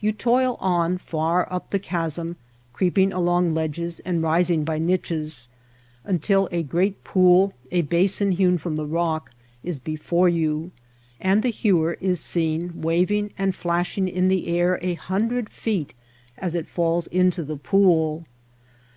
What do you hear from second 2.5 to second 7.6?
creeping along ledges and rising by niches, until a great pool,